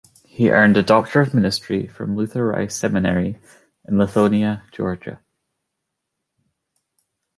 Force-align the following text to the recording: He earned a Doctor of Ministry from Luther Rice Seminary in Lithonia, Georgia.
He 0.25 0.49
earned 0.49 0.77
a 0.77 0.81
Doctor 0.81 1.21
of 1.21 1.31
Ministry 1.35 1.85
from 1.85 2.15
Luther 2.15 2.47
Rice 2.47 2.75
Seminary 2.75 3.37
in 3.87 3.97
Lithonia, 3.99 4.63
Georgia. 4.71 5.19